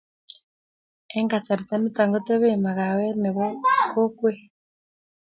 [1.17, 3.45] eng kasrta nitok ko tebee makawet nebo
[3.93, 4.39] kokwet